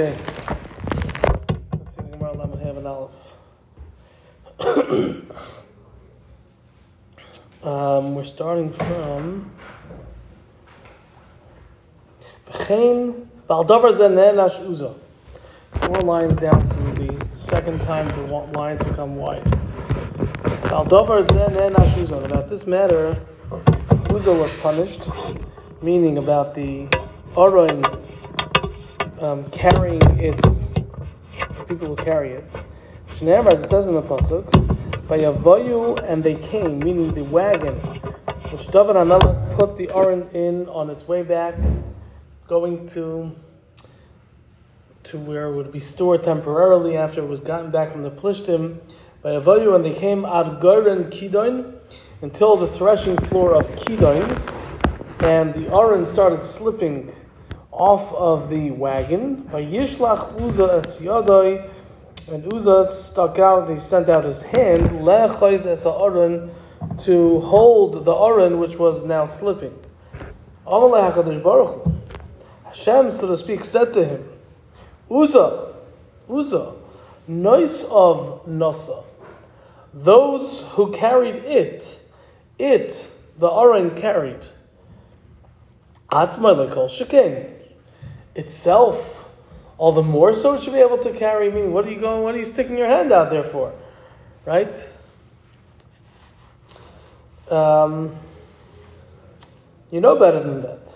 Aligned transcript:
Okay. 0.00 0.16
Let's 1.72 1.96
see 1.96 2.02
the 2.02 2.08
Gemara 2.12 2.38
Lamed 2.38 2.60
have 2.60 2.76
an 2.76 2.86
Aleph. 2.86 3.10
um, 7.64 8.14
we're 8.14 8.22
starting 8.22 8.72
from. 8.72 9.50
Four 15.80 16.00
lines 16.02 16.40
down 16.40 16.68
from 16.68 16.94
the 16.94 17.26
second 17.40 17.80
time 17.80 18.06
the 18.10 18.22
lines 18.54 18.80
become 18.84 19.16
wide. 19.16 19.42
About 22.24 22.48
this 22.48 22.68
matter, 22.68 23.20
Uza 24.10 24.32
was 24.32 24.52
punished, 24.58 25.08
meaning 25.82 26.18
about 26.18 26.54
the 26.54 26.86
Aron 27.36 27.82
um, 29.20 29.50
carrying 29.50 30.02
its 30.18 30.70
people 31.66 31.88
who 31.88 31.96
carry 31.96 32.30
it. 32.32 32.44
Shneimar, 33.10 33.52
as 33.52 33.64
it 33.64 33.68
says 33.68 33.86
in 33.86 33.94
the 33.94 34.02
pasuk, 34.02 34.50
by 35.08 35.18
Yavoyu 35.18 36.02
and 36.08 36.22
they 36.22 36.36
came, 36.36 36.78
meaning 36.78 37.14
the 37.14 37.24
wagon, 37.24 37.74
which 38.50 38.66
David 38.68 38.96
Hamelech 38.96 39.58
put 39.58 39.76
the 39.76 39.90
Aron 39.94 40.28
in 40.34 40.68
on 40.68 40.90
its 40.90 41.08
way 41.08 41.22
back, 41.22 41.54
going 42.46 42.88
to 42.90 43.34
to 45.04 45.18
where 45.18 45.46
it 45.46 45.56
would 45.56 45.72
be 45.72 45.80
stored 45.80 46.22
temporarily 46.22 46.94
after 46.94 47.22
it 47.22 47.26
was 47.26 47.40
gotten 47.40 47.70
back 47.70 47.92
from 47.92 48.02
the 48.02 48.10
Plishtim. 48.10 48.78
By 49.22 49.30
Yavoyu 49.30 49.74
and 49.74 49.82
they 49.82 49.94
came 49.94 50.26
ad 50.26 50.60
Goren 50.60 51.04
Kidon 51.04 51.78
until 52.20 52.56
the 52.56 52.66
threshing 52.66 53.16
floor 53.16 53.54
of 53.54 53.66
Kidon, 53.76 54.22
and 55.22 55.54
the 55.54 55.74
Aron 55.74 56.04
started 56.04 56.44
slipping 56.44 57.14
off 57.78 58.12
of 58.12 58.50
the 58.50 58.72
wagon. 58.72 59.48
Uza 59.54 60.82
es 60.82 61.00
and 62.28 62.52
Uza 62.52 62.90
stuck 62.90 63.38
out, 63.38 63.70
he 63.70 63.78
sent 63.78 64.08
out 64.08 64.24
his 64.24 64.42
hand, 64.42 64.90
Lechais 64.90 65.64
es 65.64 65.86
Aaron, 65.86 66.50
to 66.98 67.40
hold 67.40 68.04
the 68.04 68.12
Aron 68.12 68.58
which 68.58 68.76
was 68.76 69.04
now 69.04 69.26
slipping. 69.26 69.78
Amalei 70.66 71.42
Baruch. 71.42 71.88
Hashem, 72.66 73.10
so 73.10 73.28
to 73.28 73.36
speak, 73.36 73.64
said 73.64 73.94
to 73.94 74.04
him, 74.04 74.28
Uza, 75.10 75.72
Uza, 76.28 76.74
noise 77.26 77.84
of 77.84 78.44
Nasa, 78.46 79.04
those 79.94 80.66
who 80.72 80.92
carried 80.92 81.36
it, 81.44 82.00
it, 82.58 83.08
the 83.38 83.48
Aron 83.48 83.96
carried, 83.96 84.44
Atzma 86.10 86.54
lekol 86.68 86.90
itself, 88.38 89.28
all 89.76 89.92
the 89.92 90.02
more 90.02 90.34
so 90.34 90.54
it 90.54 90.62
should 90.62 90.72
be 90.72 90.78
able 90.78 90.98
to 90.98 91.12
carry. 91.12 91.50
Mean, 91.50 91.72
what 91.72 91.84
are 91.86 91.90
you 91.90 92.00
going? 92.00 92.22
What 92.22 92.34
are 92.34 92.38
you 92.38 92.44
sticking 92.44 92.78
your 92.78 92.86
hand 92.86 93.12
out 93.12 93.30
there 93.30 93.42
for, 93.42 93.72
right? 94.46 94.92
Um, 97.50 98.14
you 99.90 100.00
know 100.00 100.16
better 100.16 100.40
than 100.42 100.62
that. 100.62 100.94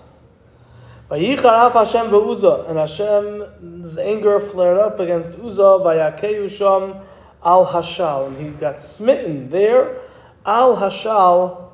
And 1.11 2.79
Hashem's 2.79 3.99
anger 3.99 4.41
flared 4.41 4.79
up 4.79 5.01
against 5.01 5.33
sham 5.33 6.95
al 7.45 7.67
hashal, 7.67 8.29
and 8.29 8.37
he 8.39 8.51
got 8.51 8.81
smitten 8.81 9.51
there. 9.51 10.01
Al 10.47 10.77
hashal 10.77 11.71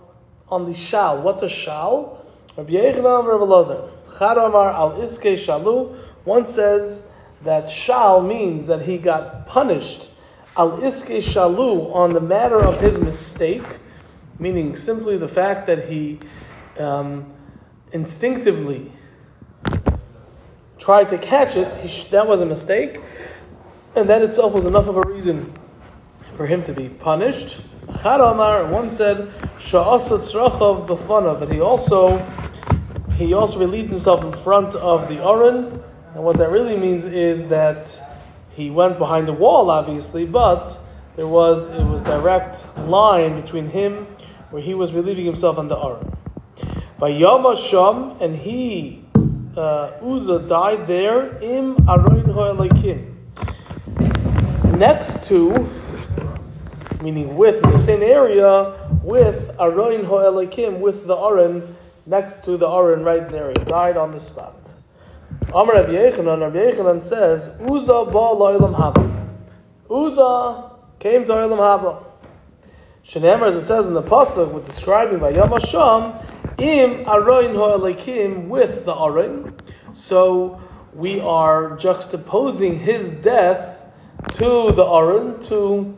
on 0.49 0.65
the 0.65 0.75
shal. 0.75 1.23
What's 1.23 1.43
a 1.43 1.49
shal? 1.49 2.25
Rabbi 2.57 2.73
Rabbi 2.73 3.45
Lazar. 3.45 3.91
Charamar 4.09 4.73
al 4.75 4.92
iske 4.92 5.34
shalu. 5.34 5.97
One 6.25 6.47
says 6.47 7.06
that 7.42 7.69
shal 7.69 8.23
means 8.23 8.67
that 8.67 8.83
he 8.83 8.98
got 8.98 9.47
punished 9.47 10.11
al 10.56 10.78
iske 10.78 11.23
shalu 11.23 11.95
on 11.95 12.12
the 12.12 12.20
matter 12.20 12.61
of 12.61 12.81
his 12.81 12.98
mistake, 12.98 13.62
meaning 14.39 14.75
simply 14.75 15.16
the 15.16 15.28
fact 15.28 15.66
that 15.66 15.88
he 15.88 16.19
um, 16.78 17.33
instinctively 17.93 18.93
tried 20.78 21.09
to 21.10 21.19
catch 21.19 21.56
it. 21.56 21.88
Sh- 21.88 22.04
that 22.06 22.27
was 22.27 22.41
a 22.41 22.47
mistake, 22.47 23.00
and 23.94 24.09
that 24.09 24.22
itself 24.22 24.53
was 24.53 24.65
enough 24.65 24.88
of 24.88 24.97
a 24.97 25.03
reason 25.03 25.53
for 26.37 26.47
him 26.47 26.62
to 26.65 26.72
be 26.72 26.88
punished. 26.88 27.60
Charamar. 27.88 28.69
One 28.71 28.91
said 28.91 29.33
sha'asa 29.59 30.19
tzrachav 30.19 30.87
b'fana 30.87 31.38
that 31.41 31.50
he 31.50 31.60
also 31.60 32.19
he 33.19 33.34
also 33.34 33.59
relieved 33.59 33.89
himself 33.89 34.23
in 34.23 34.33
front 34.33 34.77
of 34.77 35.09
the 35.09 35.19
Aron, 35.19 35.83
and 36.15 36.23
what 36.23 36.37
that 36.39 36.51
really 36.51 36.77
means 36.77 37.05
is 37.05 37.49
that 37.49 38.01
he 38.51 38.71
went 38.71 38.97
behind 38.97 39.27
the 39.27 39.33
wall, 39.33 39.71
obviously, 39.71 40.25
but 40.25 40.79
there 41.17 41.27
was 41.27 41.69
it 41.69 41.83
was 41.83 42.01
direct 42.03 42.65
line 42.87 43.41
between 43.41 43.71
him 43.71 44.07
where 44.51 44.62
he 44.62 44.73
was 44.73 44.93
relieving 44.93 45.25
himself 45.25 45.59
on 45.59 45.67
the 45.67 45.77
Aron. 45.77 46.17
By 46.99 47.09
Yom 47.09 47.57
Sham, 47.57 48.17
and 48.21 48.37
he 48.37 49.05
uh, 49.57 49.91
Uza 50.01 50.39
died 50.39 50.87
there 50.87 51.43
im 51.43 51.77
Aron 51.89 52.31
Ho'elakim. 52.31 53.15
Next 54.77 55.27
to, 55.27 55.69
meaning 57.03 57.37
with 57.37 57.61
the 57.62 57.78
same 57.78 58.03
area 58.03 58.89
with 59.03 59.57
Aron 59.59 60.05
Ho'elakim, 60.05 60.78
with 60.78 61.09
the 61.09 61.17
Aron 61.17 61.77
next 62.09 62.43
to 62.45 62.57
the 62.57 62.67
Aron 62.67 63.05
right 63.05 63.29
there. 63.31 63.51
He 63.51 63.65
died 63.65 63.97
on 63.97 64.13
the 64.13 64.21
spot. 64.21 64.57
Amar 65.49 65.75
Rabbi 65.75 65.91
Yechanan, 65.91 66.41
Rabbi 66.41 66.57
Yechanan 66.57 67.03
says, 67.03 67.51
Uza 67.61 68.05
ba 68.07 68.13
lo'ilam 68.13 68.75
haba. 68.75 69.29
Uza 69.91 70.71
came 70.99 71.25
to 71.27 71.33
Olam 71.33 71.59
haba. 71.59 72.05
Shenemar, 73.05 73.49
as 73.49 73.55
it 73.55 73.67
says 73.67 73.87
in 73.87 73.95
the 73.95 74.03
pasuk, 74.03 74.53
with 74.53 74.67
describing 74.67 75.19
by 75.19 75.31
Yom 75.31 75.51
Hasham, 75.51 76.25
im 76.59 77.05
aroin 77.05 77.55
ho'elekim 77.55 78.49
with 78.49 78.85
the 78.85 78.95
aron. 78.95 79.55
So 79.93 80.61
we 80.95 81.21
are 81.21 81.77
juxtaposing 81.77 82.81
his 82.81 83.11
death 83.11 83.77
to 84.33 84.73
the 84.73 84.85
aron 84.85 85.43
to 85.45 85.97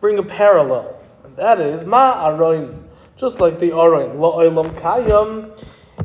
bring 0.00 0.18
a 0.18 0.22
parallel. 0.22 1.00
And 1.24 1.36
that 1.36 1.60
is 1.60 1.84
ma 1.84 2.28
aroin 2.28 2.85
just 3.16 3.40
like 3.40 3.58
the 3.58 3.72
Aron, 3.72 4.18
La'olam 4.18 4.74
Kayam, 4.74 5.58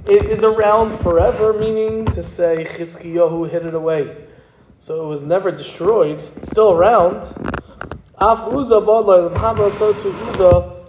it 0.07 0.25
is 0.25 0.43
around 0.43 0.97
forever, 0.99 1.53
meaning 1.53 2.05
to 2.05 2.23
say 2.23 2.65
Chizkiyahu 2.65 3.49
hid 3.49 3.65
it 3.65 3.73
away. 3.73 4.15
So 4.79 5.03
it 5.03 5.07
was 5.07 5.21
never 5.21 5.51
destroyed, 5.51 6.19
it's 6.37 6.49
still 6.49 6.71
around. 6.71 7.23
Af 8.17 8.51
Uza 8.53 8.79
Bad 8.79 9.05
La'olam 9.05 9.35
Haba, 9.35 9.71
so 9.77 9.93
to 9.93 10.09
Uza 10.09 10.85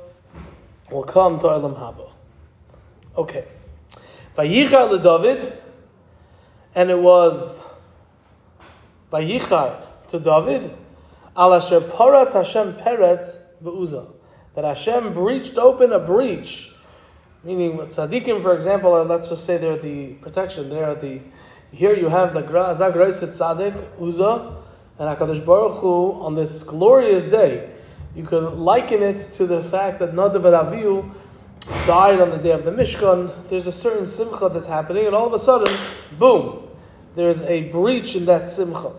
will 0.90 1.02
come 1.02 1.40
to 1.40 1.46
Olam 1.46 1.76
Haba. 1.76 2.10
Okay. 3.16 3.44
Vayichar 4.38 5.02
David, 5.02 5.58
and 6.74 6.90
it 6.90 6.98
was 6.98 7.58
Vayichar 9.12 9.82
to 10.08 10.20
David, 10.20 10.72
Al 11.36 11.50
Paratz 11.50 12.32
Hashem 12.32 12.74
Peretz 12.74 13.38
Be'uza 13.62 14.11
that 14.54 14.64
Hashem 14.64 15.14
breached 15.14 15.56
open 15.56 15.92
a 15.92 15.98
breach, 15.98 16.72
meaning 17.42 17.78
tzaddikim, 17.78 18.42
for 18.42 18.54
example, 18.54 18.94
uh, 18.94 19.04
let's 19.04 19.28
just 19.28 19.44
say 19.44 19.56
they're 19.56 19.78
the 19.78 20.14
protection. 20.14 20.68
They're 20.68 20.94
the 20.94 21.20
here 21.72 21.96
you 21.96 22.08
have 22.08 22.34
the 22.34 22.42
Zagreis 22.42 23.22
tzaddik 23.22 23.98
Uza 23.98 24.56
and 24.98 25.16
Hakadosh 25.18 25.44
Baruch 25.44 25.80
Hu 25.80 26.12
on 26.20 26.34
this 26.34 26.62
glorious 26.62 27.24
day. 27.24 27.70
You 28.14 28.24
could 28.24 28.52
liken 28.58 29.02
it 29.02 29.32
to 29.34 29.46
the 29.46 29.64
fact 29.64 29.98
that 30.00 30.12
Nadav 30.12 30.44
and 30.44 30.44
Avihu 30.44 31.14
died 31.86 32.20
on 32.20 32.30
the 32.30 32.36
day 32.36 32.50
of 32.50 32.64
the 32.64 32.70
Mishkan. 32.70 33.48
There's 33.48 33.66
a 33.66 33.72
certain 33.72 34.06
simcha 34.06 34.50
that's 34.52 34.66
happening, 34.66 35.06
and 35.06 35.14
all 35.14 35.26
of 35.26 35.32
a 35.32 35.38
sudden, 35.38 35.74
boom, 36.18 36.68
there's 37.16 37.40
a 37.42 37.70
breach 37.70 38.16
in 38.16 38.26
that 38.26 38.46
simcha. 38.46 38.92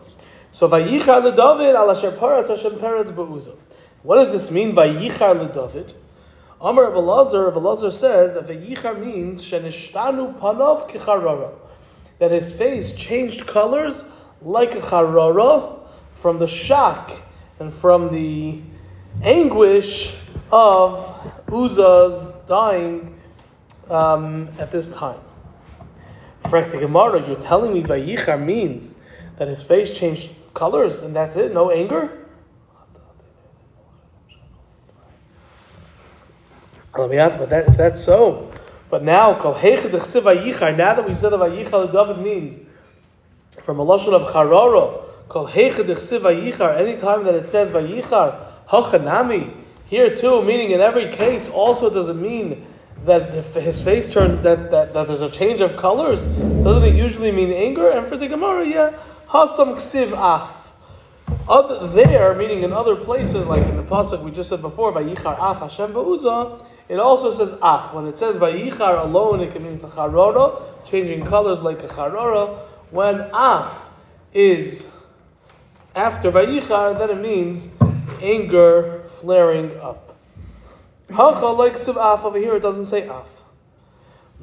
So 0.51 0.67
Vayichar 0.67 1.31
leDavid 1.31 1.75
al 1.75 1.91
Asher 1.91 2.11
Paratz 2.11 2.49
Hashem 2.49 2.79
Peretz 2.79 3.15
Be'uza. 3.15 3.55
What 4.03 4.17
does 4.17 4.33
this 4.33 4.51
mean? 4.51 4.75
Vayichar 4.75 5.49
leDavid. 5.49 5.93
Amar 6.59 6.91
Abelazar, 6.91 7.51
Abelazar 7.51 7.91
says 7.91 8.33
that 8.33 8.47
Vayichar 8.47 8.99
means 8.99 9.41
shenishtanu 9.41 10.39
panav 10.39 10.89
kicharara, 10.89 11.53
that 12.19 12.31
his 12.31 12.51
face 12.53 12.93
changed 12.95 13.47
colors 13.47 14.05
like 14.41 14.75
a 14.75 14.79
charara 14.79 15.79
from 16.15 16.39
the 16.39 16.47
shock 16.47 17.11
and 17.59 17.73
from 17.73 18.13
the 18.13 18.61
anguish 19.21 20.15
of 20.51 20.97
Uzzah's 21.47 22.33
dying 22.45 23.17
um, 23.89 24.49
at 24.59 24.71
this 24.71 24.93
time. 24.93 25.19
Frekta 26.43 26.79
Gemara, 26.79 27.25
you're 27.25 27.41
telling 27.41 27.73
me 27.73 27.81
Vayichar 27.83 28.43
means 28.43 28.95
that 29.37 29.47
his 29.47 29.63
face 29.63 29.97
changed 29.97 30.29
colors 30.53 30.99
and 30.99 31.15
that's 31.15 31.37
it, 31.37 31.53
no 31.53 31.71
anger? 31.71 32.22
But 36.95 37.09
that, 37.09 37.67
if 37.67 37.77
that's 37.77 38.03
so, 38.03 38.51
but 38.89 39.03
now, 39.03 39.31
now 39.31 39.41
that 39.41 41.03
we 41.07 41.13
said 41.13 41.31
that 41.31 41.39
Vayichal 41.39 41.91
David 41.91 42.23
means 42.23 42.59
from 43.63 43.79
a 43.79 43.85
lashon 43.85 44.13
of 44.13 44.31
called 45.33 45.49
heichad 45.49 45.85
vayichar. 45.85 46.77
Anytime 46.77 47.23
that 47.25 47.33
it 47.33 47.49
says 47.49 47.71
vayichar, 47.71 48.37
hachanami. 48.69 49.55
Here 49.87 50.15
too, 50.15 50.43
meaning 50.43 50.71
in 50.71 50.81
every 50.81 51.09
case, 51.09 51.49
also 51.49 51.89
does 51.89 52.09
it 52.09 52.15
mean 52.15 52.65
that 53.05 53.29
his 53.53 53.81
face 53.81 54.11
turned 54.11 54.43
that, 54.43 54.71
that, 54.71 54.93
that 54.93 55.07
there's 55.07 55.21
a 55.21 55.29
change 55.29 55.61
of 55.61 55.75
colors? 55.75 56.23
Doesn't 56.63 56.83
it 56.83 56.95
usually 56.95 57.31
mean 57.31 57.51
anger? 57.51 57.89
And 57.89 58.07
for 58.07 58.17
the 58.17 58.27
Gemara, 58.27 58.65
yeah, 58.65 58.93
hasam 59.29 59.75
ksiv 59.75 60.11
af. 60.13 60.59
Other, 61.49 61.87
there, 61.87 62.33
meaning 62.35 62.63
in 62.63 62.71
other 62.71 62.95
places, 62.95 63.47
like 63.47 63.63
in 63.65 63.75
the 63.75 63.83
pasuk 63.83 64.23
we 64.23 64.31
just 64.31 64.49
said 64.49 64.61
before, 64.61 64.93
vayichar 64.93 65.37
af 65.39 65.59
Hashem 65.59 65.93
ba'uza, 65.93 66.65
it 66.93 66.99
also 66.99 67.31
says 67.31 67.57
af. 67.63 67.91
When 67.91 68.05
it 68.05 68.19
says 68.19 68.35
vayichar 68.35 69.03
alone, 69.03 69.41
it 69.41 69.51
can 69.51 69.63
mean 69.63 69.79
charora, 69.79 70.61
changing 70.85 71.25
colors 71.25 71.59
like 71.61 71.81
a 71.81 71.87
charora. 71.87 72.59
When 72.91 73.19
af 73.33 73.87
is 74.31 74.87
after 75.95 76.31
vayichar, 76.31 76.99
then 76.99 77.09
it 77.09 77.19
means 77.19 77.73
anger 78.21 79.05
flaring 79.19 79.75
up. 79.79 80.15
Hacha 81.09 81.47
like 81.47 81.79
sub 81.79 81.97
af 81.97 82.23
over 82.23 82.37
here, 82.37 82.57
it 82.57 82.61
doesn't 82.61 82.85
say 82.85 83.07
af. 83.07 83.25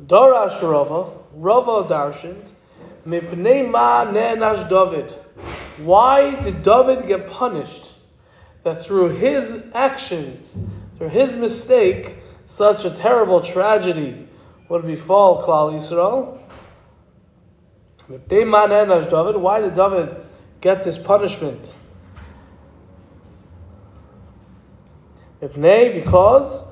Darash 0.07 0.61
Rava, 0.61 1.13
Rava 1.37 1.89
darshaned, 1.89 2.49
mipnei 3.07 3.71
ma 3.71 4.05
ne'nash 4.07 4.69
David. 4.69 5.13
Why 5.79 6.35
did 6.35 6.65
David 6.65 7.07
get 7.07 7.31
punished? 7.31 7.85
That 8.65 8.85
through 8.85 9.11
his 9.11 9.63
actions, 9.73 10.59
through 10.99 11.11
his 11.11 11.37
mistake, 11.37 12.17
such 12.51 12.85
a 12.85 12.91
terrible 12.91 13.41
tragedy 13.41 14.27
would 14.69 14.85
befall 14.85 15.41
Klal 15.41 15.73
Yisrael. 15.73 16.37
David, 18.29 19.37
why 19.41 19.61
did 19.61 19.77
David 19.77 20.17
get 20.61 20.83
this 20.83 20.99
punishment? 20.99 21.77
Because. 25.41 26.67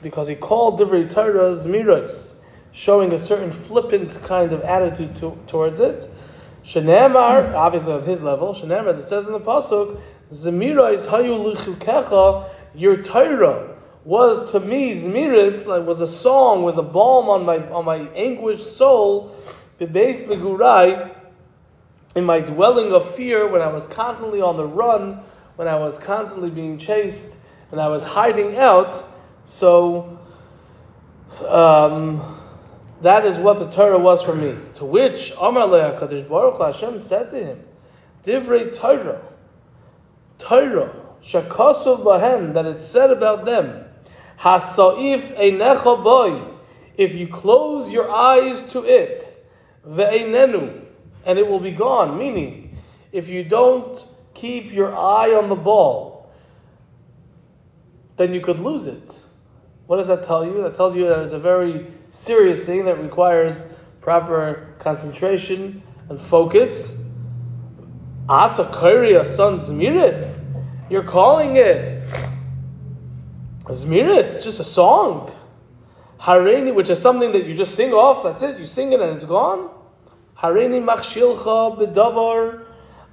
Because 0.00 0.28
he 0.28 0.36
called 0.36 0.78
divrei 0.80 1.10
Torah 1.10 1.50
miras, 1.66 2.40
showing 2.70 3.12
a 3.12 3.18
certain 3.18 3.50
flippant 3.50 4.22
kind 4.22 4.52
of 4.52 4.62
attitude 4.62 5.16
to, 5.16 5.36
towards 5.48 5.80
it. 5.80 6.08
Shenemar, 6.64 7.52
obviously 7.52 7.92
on 7.92 8.04
his 8.04 8.22
level, 8.22 8.54
Shenemar, 8.54 8.90
as 8.90 8.98
it 8.98 9.08
says 9.08 9.26
in 9.26 9.32
the 9.32 9.40
pasuk, 9.40 10.00
Zemirais 10.32 11.06
hayu 11.06 11.54
l'chukecha, 11.54 12.48
your 12.76 13.02
Torah 13.02 13.76
was 14.04 14.52
to 14.52 14.60
me 14.60 14.94
Zmiris, 14.94 15.66
like 15.66 15.84
was 15.84 16.00
a 16.00 16.08
song, 16.08 16.62
was 16.62 16.78
a 16.78 16.82
balm 16.82 17.28
on 17.28 17.44
my 17.44 17.58
on 17.70 17.84
my 17.84 18.08
anguished 18.14 18.76
soul, 18.76 19.36
bebeis 19.80 20.24
megurai, 20.24 21.14
in 22.14 22.24
my 22.24 22.40
dwelling 22.40 22.92
of 22.92 23.14
fear 23.14 23.46
when 23.46 23.60
I 23.60 23.68
was 23.68 23.86
constantly 23.88 24.40
on 24.40 24.56
the 24.56 24.66
run 24.66 25.22
when 25.56 25.68
I 25.68 25.76
was 25.78 25.98
constantly 25.98 26.50
being 26.50 26.78
chased 26.78 27.34
and 27.70 27.80
I 27.80 27.88
was 27.88 28.04
hiding 28.04 28.56
out. 28.56 29.04
So 29.44 30.18
um, 31.46 32.40
that 33.02 33.26
is 33.26 33.36
what 33.36 33.58
the 33.58 33.70
Torah 33.70 33.98
was 33.98 34.22
for 34.22 34.34
me. 34.34 34.56
To 34.74 34.84
which 34.84 35.32
Amar 35.40 35.66
Kadosh 35.68 36.28
Baruch 36.28 36.60
Hashem 36.60 36.98
said 36.98 37.30
to 37.30 37.44
him, 37.44 37.64
Divrei 38.24 38.74
Torah, 38.74 39.22
Torah, 40.38 41.05
Shakasov 41.22 42.04
Bahem, 42.04 42.54
that 42.54 42.66
it 42.66 42.80
said 42.80 43.10
about 43.10 43.44
them, 43.44 43.84
Hasaif 44.40 45.36
Einecha 45.36 46.02
Boy, 46.02 46.42
if 46.96 47.14
you 47.14 47.28
close 47.28 47.92
your 47.92 48.10
eyes 48.10 48.62
to 48.70 48.84
it, 48.84 49.46
Ve'einenu, 49.86 50.84
and 51.24 51.38
it 51.38 51.46
will 51.46 51.60
be 51.60 51.70
gone. 51.70 52.18
Meaning, 52.18 52.78
if 53.12 53.28
you 53.28 53.44
don't 53.44 54.04
keep 54.34 54.72
your 54.72 54.96
eye 54.96 55.34
on 55.34 55.48
the 55.48 55.54
ball, 55.54 56.30
then 58.16 58.32
you 58.32 58.40
could 58.40 58.58
lose 58.58 58.86
it. 58.86 59.20
What 59.86 59.98
does 59.98 60.08
that 60.08 60.24
tell 60.24 60.44
you? 60.44 60.62
That 60.62 60.74
tells 60.74 60.96
you 60.96 61.06
that 61.08 61.20
it's 61.20 61.32
a 61.32 61.38
very 61.38 61.86
serious 62.10 62.64
thing 62.64 62.86
that 62.86 63.00
requires 63.00 63.66
proper 64.00 64.74
concentration 64.78 65.82
and 66.08 66.20
focus. 66.20 66.98
Ata 68.28 69.24
son 69.26 69.58
Zmiris. 69.58 70.45
You're 70.88 71.02
calling 71.02 71.56
it 71.56 72.02
Zmiris, 73.64 74.44
just 74.44 74.60
a 74.60 74.64
song. 74.64 75.32
Hareini, 76.20 76.72
which 76.72 76.88
is 76.88 77.00
something 77.00 77.32
that 77.32 77.44
you 77.44 77.54
just 77.54 77.74
sing 77.74 77.92
off, 77.92 78.22
that's 78.22 78.42
it, 78.42 78.58
you 78.58 78.64
sing 78.64 78.92
it 78.92 79.00
and 79.00 79.16
it's 79.16 79.24
gone. 79.24 79.68
Hareini 80.38 80.82
machshilcha 80.84 81.76
bedavar 81.76 82.66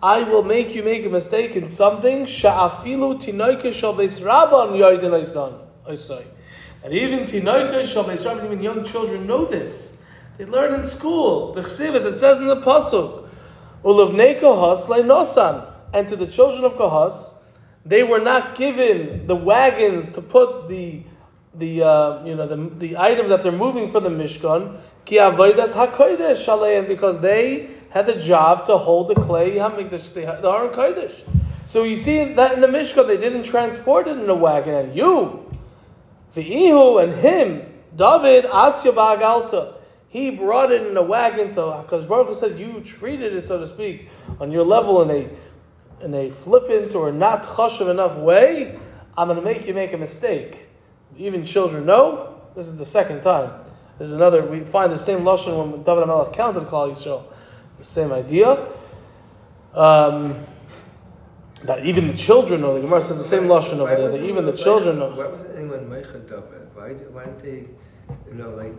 I 0.04 0.22
will 0.22 0.44
make 0.44 0.76
you 0.76 0.84
make 0.84 1.06
a 1.06 1.10
mistake 1.10 1.56
in 1.56 1.70
something. 1.70 2.26
Sha'afilu 2.26 3.24
tinoike 3.24 3.74
beis 3.96 4.20
rabban 4.20 4.78
yoidin 4.78 5.60
I 5.88 5.96
say. 5.96 6.26
And 6.84 6.94
even 6.94 7.20
tinoike 7.20 7.88
shal 7.88 8.04
beis 8.04 8.24
rabban, 8.24 8.46
even 8.46 8.62
young 8.62 8.84
children 8.84 9.26
know 9.26 9.46
this. 9.46 10.04
They 10.38 10.46
learn 10.46 10.80
in 10.80 10.86
school. 10.86 11.54
The 11.54 11.62
chsiv, 11.62 11.96
it 11.96 12.20
says 12.20 12.40
in 12.40 12.48
the 12.48 12.58
pasuk, 12.58 13.30
ulavnei 13.84 14.40
kahas 14.42 14.86
nosan. 14.88 15.72
And 15.94 16.10
to 16.10 16.18
the 16.18 16.28
children 16.28 16.66
of 16.66 16.74
kahas, 16.74 17.36
they 17.86 18.04
were 18.04 18.20
not 18.20 18.56
given 18.56 19.28
the 19.28 19.36
wagons 19.36 20.12
to 20.14 20.22
put 20.22 20.70
the 20.70 21.04
the 21.56 21.84
uh, 21.84 22.26
you 22.26 22.36
know 22.36 22.48
the, 22.48 22.58
the 22.78 22.98
items 22.98 23.30
that 23.30 23.44
they're 23.44 23.52
moving 23.52 23.92
for 23.92 24.00
the 24.00 24.10
mishkan 24.10 24.80
ki 25.06 25.18
hakodesh 25.18 26.46
shaleim 26.46 26.88
because 26.88 27.20
they 27.20 27.70
had 27.94 28.08
the 28.08 28.16
job 28.16 28.66
to 28.66 28.76
hold 28.76 29.08
the 29.08 29.14
klei 29.14 29.56
Hamikdash, 29.56 30.14
the 30.14 30.26
Aron 30.26 30.74
Kodesh. 30.74 31.22
So 31.68 31.84
you 31.84 31.96
see 31.96 32.34
that 32.34 32.54
in 32.54 32.60
the 32.60 32.68
Mishkan, 32.68 33.06
they 33.06 33.18
didn't 33.18 33.44
transport 33.44 34.08
it 34.08 34.18
in 34.18 34.28
a 34.28 34.36
wagon. 34.36 34.74
And 34.74 34.96
you, 34.96 35.48
the 36.34 36.42
Ihu 36.42 36.98
and 36.98 37.14
him, 37.14 37.62
David, 37.96 38.46
Asya 38.46 39.74
he 40.10 40.32
brought 40.32 40.72
it 40.72 40.88
in 40.88 40.98
a 40.98 41.04
wagon. 41.04 41.52
So 41.52 41.82
because 41.84 42.08
Baruch 42.08 42.36
said 42.36 42.58
you 42.60 42.82
treated 42.82 43.34
it, 43.36 43.48
so 43.48 43.60
to 43.60 43.68
speak, 43.68 44.10
on 44.40 44.52
your 44.52 44.64
level 44.64 45.04
in 45.04 45.12
a 45.12 45.30
in 46.04 46.14
a 46.14 46.30
flippant 46.30 46.96
or 46.96 47.12
not 47.12 47.44
chashav 47.44 47.90
enough 47.90 48.16
way. 48.16 48.78
I'm 49.18 49.28
going 49.28 49.40
to 49.40 49.44
make 49.44 49.66
you 49.66 49.74
make 49.74 49.94
a 49.94 49.98
mistake. 49.98 50.66
Even 51.18 51.46
children 51.46 51.86
know. 51.86 52.42
This 52.56 52.68
is 52.68 52.78
the 52.78 52.86
second 52.86 53.22
time. 53.22 53.52
There's 53.98 54.14
another. 54.14 54.44
We 54.44 54.62
find 54.62 54.92
the 54.92 54.98
same 54.98 55.20
lashon 55.20 55.72
when 55.72 55.84
David 55.84 56.08
Hamelech 56.08 56.34
counted 56.34 56.64
Klal 56.68 56.92
Yisrael 56.92 57.24
the 57.78 57.86
same 57.86 58.12
idea. 58.12 58.68
Um, 59.74 60.36
that 61.64 61.86
even 61.86 62.08
the 62.08 62.14
children 62.14 62.62
know. 62.62 62.76
The 62.76 62.82
Gemara 62.82 63.02
says 63.02 63.18
the 63.18 63.24
same 63.24 63.44
lashon 63.44 63.80
over 63.80 63.96
there. 63.96 64.12
That 64.12 64.24
even 64.24 64.46
the 64.46 64.54
children 64.54 65.00
know. 65.00 65.10
Why 65.10 65.28
wasn't 65.28 65.56
anyone 65.58 65.88
meichad 65.88 66.28
David? 66.28 66.70
Why, 66.74 66.90
why 66.90 67.26
didn't 67.26 67.40
they? 67.40 67.68
You 68.28 68.36
know, 68.36 68.50
like 68.52 68.74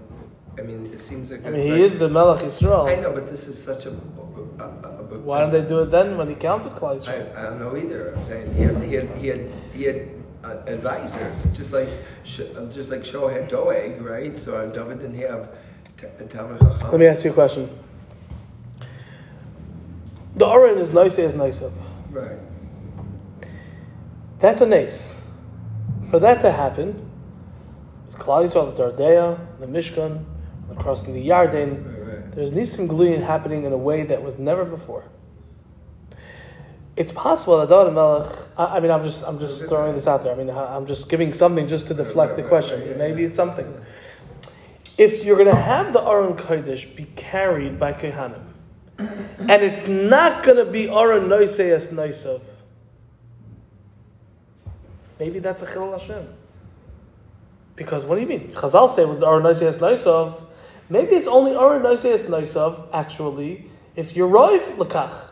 I 0.58 0.62
mean, 0.62 0.92
it 0.92 1.00
seems 1.00 1.30
like. 1.30 1.44
I 1.46 1.50
mean, 1.50 1.62
he 1.62 1.82
is 1.82 1.98
the 1.98 2.08
Melech 2.08 2.42
Yisrael. 2.42 2.90
I 2.90 3.00
know, 3.00 3.12
but 3.12 3.28
this 3.28 3.46
is 3.46 3.60
such 3.60 3.86
a, 3.86 3.90
a 3.90 4.83
why 5.24 5.40
didn't 5.40 5.52
they 5.52 5.68
do 5.68 5.80
it 5.80 5.90
then 5.90 6.18
when 6.18 6.28
he 6.28 6.34
counted 6.34 6.72
Klal 6.72 7.08
I, 7.08 7.40
I 7.40 7.42
don't 7.44 7.58
know 7.58 7.76
either. 7.76 8.14
I'm 8.14 8.22
saying 8.22 8.54
he 8.54 8.62
had 8.62 8.82
he 8.82 8.94
had 8.94 9.08
he 9.16 9.26
had, 9.28 9.52
he 9.74 9.82
had 9.84 10.08
uh, 10.44 10.58
advisors, 10.66 11.44
just 11.56 11.72
like 11.72 11.88
just 12.24 12.90
like 12.90 13.00
Shohet 13.00 13.48
Doeg, 13.48 14.02
right? 14.02 14.38
So 14.38 14.56
uh, 14.56 14.66
David 14.66 15.00
didn't 15.00 15.20
have. 15.20 15.48
Let 16.02 17.00
me 17.00 17.06
ask 17.06 17.24
you 17.24 17.30
a 17.30 17.34
question. 17.34 17.70
The 20.36 20.46
Aron 20.46 20.78
is 20.78 20.92
nice 20.92 21.18
as 21.18 21.34
nice 21.34 21.62
of. 21.62 21.72
Right. 22.10 22.38
That's 24.40 24.60
a 24.60 24.66
nace. 24.66 25.22
For 26.10 26.18
that 26.18 26.42
to 26.42 26.52
happen, 26.52 27.10
it's 28.06 28.16
Klal 28.16 28.44
Yisrael, 28.44 28.76
the 28.76 28.82
Dardea, 28.82 29.38
the 29.60 29.66
Mishkan, 29.66 30.24
crossing 30.76 31.14
the 31.14 31.26
Yarden. 31.26 31.86
Right. 31.86 31.93
There's 32.34 32.50
Nisim 32.50 32.88
Gluyin 32.88 33.24
happening 33.24 33.64
in 33.64 33.72
a 33.72 33.76
way 33.78 34.02
that 34.02 34.22
was 34.22 34.38
never 34.38 34.64
before. 34.64 35.04
It's 36.96 37.12
possible 37.12 37.58
that 37.58 37.68
David 37.68 37.94
Melech. 37.94 38.32
I, 38.56 38.78
mean, 38.80 38.90
I'm 38.90 39.02
just 39.02 39.24
I'm 39.24 39.38
just 39.38 39.68
throwing 39.68 39.94
this 39.94 40.06
out 40.06 40.22
there. 40.22 40.32
I 40.32 40.36
mean, 40.36 40.50
I'm 40.50 40.86
just 40.86 41.08
giving 41.08 41.34
something 41.34 41.66
just 41.66 41.88
to 41.88 41.94
deflect 41.94 42.36
the 42.36 42.42
question. 42.42 42.96
Maybe 42.98 43.24
it's 43.24 43.36
something. 43.36 43.84
If 44.96 45.24
you're 45.24 45.36
going 45.36 45.50
to 45.50 45.60
have 45.60 45.92
the 45.92 46.00
Aron 46.00 46.34
Kodesh 46.34 46.94
be 46.94 47.06
carried 47.16 47.80
by 47.80 47.92
Kehanim, 47.92 48.44
and 48.98 49.50
it's 49.50 49.88
not 49.88 50.44
going 50.44 50.56
to 50.56 50.70
be 50.70 50.88
Aron 50.88 51.28
Noiseas 51.28 51.92
Noisov. 51.92 52.42
Maybe 55.18 55.40
that's 55.40 55.62
a 55.62 55.66
Chil 55.66 55.90
Hashem. 55.90 56.28
Because 57.74 58.04
what 58.04 58.14
do 58.14 58.20
you 58.20 58.28
mean? 58.28 58.52
Chazal 58.52 58.88
say 58.88 59.02
it 59.02 59.08
was 59.08 59.18
the 59.18 59.26
Aron 59.26 59.42
Noiseas 59.42 59.78
Noisov. 59.78 60.43
Maybe 60.88 61.16
it's 61.16 61.28
only 61.28 61.52
Aron 61.52 61.82
Noiseas 61.82 62.28
Noisov, 62.28 62.88
actually, 62.92 63.70
if 63.96 64.14
you're 64.16 64.28
Roif 64.28 64.76
Lakach. 64.76 65.28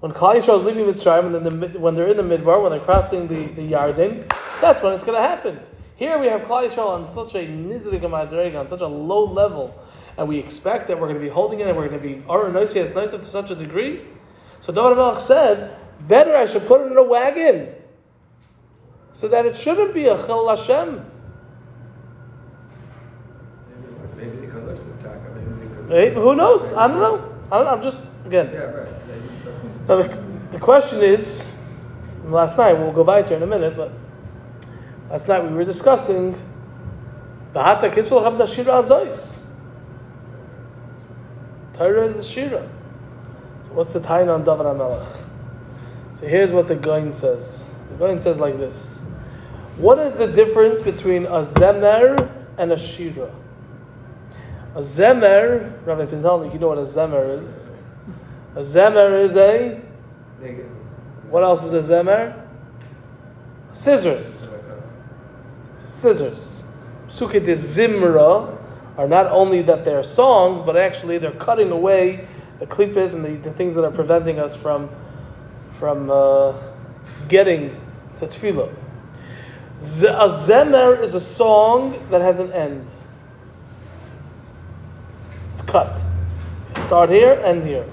When 0.00 0.12
Klal 0.12 0.36
Yisrael 0.36 0.58
is 0.58 0.62
leaving 0.62 0.84
Mitzrayim, 0.84 1.26
and 1.26 1.46
then 1.46 1.72
the, 1.72 1.78
when 1.78 1.94
they're 1.94 2.08
in 2.08 2.16
the 2.16 2.22
Midbar, 2.22 2.62
when 2.62 2.72
they're 2.72 2.80
crossing 2.80 3.26
the, 3.28 3.46
the 3.54 3.62
Yarden, 3.62 4.30
that's 4.60 4.82
when 4.82 4.92
it's 4.92 5.04
going 5.04 5.16
to 5.16 5.26
happen. 5.26 5.60
Here 5.96 6.18
we 6.18 6.26
have 6.26 6.42
Klal 6.42 6.68
Yisrael 6.68 6.88
on 6.88 7.08
such 7.08 7.34
a 7.34 7.46
nidrig 7.46 8.58
on 8.58 8.68
such 8.68 8.80
a 8.80 8.86
low 8.86 9.24
level 9.24 9.80
and 10.16 10.28
we 10.28 10.38
expect 10.38 10.88
that 10.88 10.98
we're 10.98 11.08
going 11.08 11.20
to 11.20 11.24
be 11.24 11.28
holding 11.28 11.60
it 11.60 11.66
and 11.66 11.76
we're 11.76 11.88
going 11.88 12.00
to 12.00 12.08
be 12.08 12.22
Aron 12.28 12.52
nice 12.52 12.72
to 12.72 13.24
such 13.24 13.50
a 13.50 13.54
degree. 13.54 14.02
So 14.60 14.72
David 14.72 14.96
Melech 14.96 15.20
said, 15.20 15.76
better 16.08 16.36
I 16.36 16.46
should 16.46 16.66
put 16.66 16.80
it 16.80 16.90
in 16.90 16.96
a 16.96 17.02
wagon 17.02 17.74
so 19.12 19.28
that 19.28 19.46
it 19.46 19.56
shouldn't 19.56 19.94
be 19.94 20.06
a 20.06 20.16
Chil 20.26 20.48
Hashem. 20.48 21.04
Maybe, 24.16 24.30
maybe 24.30 24.46
they 24.46 24.52
could 24.52 24.66
lift 24.66 24.82
it, 24.82 25.00
Taka. 25.00 25.30
Maybe 25.34 25.50
they 25.60 25.66
could. 25.66 25.70
Right? 25.70 25.73
Eh, 25.90 26.10
who 26.10 26.34
knows? 26.34 26.72
I 26.72 26.88
don't 26.88 26.98
know. 26.98 27.34
I 27.52 27.56
don't 27.58 27.64
know. 27.66 27.70
I'm 27.72 27.82
just, 27.82 27.98
again. 28.24 28.50
Yeah, 28.52 28.60
right. 28.60 29.06
Maybe 29.06 29.36
so. 29.36 29.52
Now 29.88 30.02
the, 30.02 30.22
the 30.52 30.58
question 30.58 31.02
is, 31.02 31.46
last 32.24 32.56
night, 32.56 32.72
we'll 32.72 32.92
go 32.92 33.04
back 33.04 33.26
to 33.28 33.34
in 33.34 33.42
a 33.42 33.46
minute, 33.46 33.76
but 33.76 33.92
last 35.10 35.28
night 35.28 35.44
we 35.44 35.50
were 35.54 35.64
discussing 35.64 36.40
the 37.52 37.62
Hata 37.62 37.88
Kisvul 37.88 38.22
Chavza 38.22 38.52
Shira 38.52 38.82
Azois. 38.82 39.40
Torah 41.74 42.06
is 42.08 42.18
a 42.18 42.24
Shira. 42.24 42.68
So 43.66 43.72
what's 43.74 43.90
the 43.90 44.00
time 44.00 44.28
on 44.28 44.44
Davar 44.44 44.64
HaMelech? 44.64 45.24
So 46.18 46.26
here's 46.26 46.50
what 46.50 46.68
the 46.68 46.76
Goin 46.76 47.12
says. 47.12 47.64
The 47.90 47.96
Goin 47.96 48.20
says 48.20 48.38
like 48.38 48.58
this. 48.58 49.00
What 49.76 49.98
is 49.98 50.14
the 50.14 50.28
difference 50.28 50.80
between 50.80 51.26
a 51.26 51.40
Zemer 51.40 52.30
and 52.56 52.72
a 52.72 52.78
Shira? 52.78 53.30
A 54.74 54.80
Zemer, 54.80 55.86
Rabbi 55.86 56.06
Quintal, 56.06 56.52
you 56.52 56.58
know 56.58 56.68
what 56.68 56.78
a 56.78 56.82
Zemer 56.82 57.38
is? 57.38 57.70
A 58.56 58.60
Zemer 58.60 59.22
is 59.22 59.36
a 59.36 59.80
what 61.30 61.42
else 61.42 61.64
is 61.64 61.72
a 61.72 61.80
zemer? 61.80 62.46
Scissors. 63.72 64.50
It's 65.74 65.92
scissors. 65.92 66.64
Psuke 67.08 67.44
de 67.44 67.52
zimra 67.52 68.56
are 68.96 69.08
not 69.08 69.26
only 69.26 69.62
that 69.62 69.84
they're 69.84 70.04
songs, 70.04 70.62
but 70.62 70.76
actually 70.76 71.18
they're 71.18 71.32
cutting 71.32 71.70
away 71.70 72.28
the 72.60 72.66
klippas 72.66 73.14
and 73.14 73.24
the, 73.24 73.48
the 73.48 73.52
things 73.52 73.74
that 73.74 73.84
are 73.84 73.90
preventing 73.90 74.38
us 74.38 74.54
from 74.54 74.88
from 75.78 76.08
uh, 76.08 76.52
getting 77.28 77.80
to 78.18 78.26
tefillah. 78.26 78.72
Z- 79.82 80.06
a 80.06 80.28
zemer 80.28 81.02
is 81.02 81.14
a 81.14 81.20
song 81.20 82.06
that 82.10 82.20
has 82.20 82.38
an 82.38 82.52
end. 82.52 82.86
It's 85.74 85.98
cut. 86.72 86.86
Start 86.86 87.10
here, 87.10 87.32
end 87.44 87.66
here. 87.66 87.84